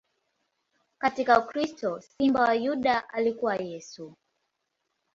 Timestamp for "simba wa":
2.01-2.53